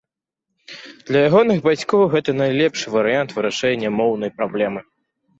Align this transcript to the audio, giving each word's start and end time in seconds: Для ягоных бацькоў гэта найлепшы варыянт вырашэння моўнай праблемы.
Для 1.09 1.19
ягоных 1.27 1.59
бацькоў 1.67 2.01
гэта 2.13 2.35
найлепшы 2.41 2.93
варыянт 2.95 3.29
вырашэння 3.35 3.89
моўнай 3.99 4.33
праблемы. 4.39 4.79